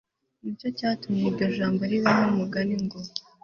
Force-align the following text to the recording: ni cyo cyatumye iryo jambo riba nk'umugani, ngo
ni 0.41 0.51
cyo 0.59 0.67
cyatumye 0.77 1.23
iryo 1.29 1.47
jambo 1.57 1.81
riba 1.91 2.09
nk'umugani, 2.19 2.75
ngo 2.83 2.97